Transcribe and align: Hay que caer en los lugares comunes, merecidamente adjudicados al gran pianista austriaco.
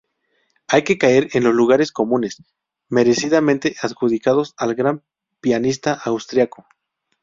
Hay 0.67 0.83
que 0.83 0.97
caer 0.97 1.29
en 1.33 1.43
los 1.43 1.53
lugares 1.53 1.91
comunes, 1.91 2.41
merecidamente 2.89 3.75
adjudicados 3.83 4.55
al 4.57 4.73
gran 4.73 5.03
pianista 5.41 5.93
austriaco. 5.93 6.65